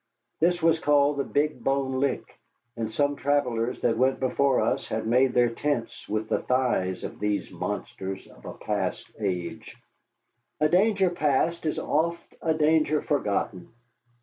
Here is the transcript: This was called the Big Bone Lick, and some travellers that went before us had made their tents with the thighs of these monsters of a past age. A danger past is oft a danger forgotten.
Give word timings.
This 0.39 0.63
was 0.63 0.79
called 0.79 1.17
the 1.17 1.23
Big 1.23 1.63
Bone 1.63 1.99
Lick, 1.99 2.39
and 2.75 2.91
some 2.91 3.15
travellers 3.15 3.81
that 3.81 3.99
went 3.99 4.19
before 4.19 4.59
us 4.59 4.87
had 4.87 5.05
made 5.05 5.33
their 5.35 5.49
tents 5.51 6.09
with 6.09 6.27
the 6.27 6.41
thighs 6.41 7.03
of 7.03 7.19
these 7.19 7.51
monsters 7.51 8.25
of 8.25 8.45
a 8.45 8.55
past 8.55 9.05
age. 9.19 9.77
A 10.59 10.67
danger 10.69 11.11
past 11.11 11.67
is 11.67 11.77
oft 11.77 12.33
a 12.41 12.55
danger 12.55 13.03
forgotten. 13.03 13.69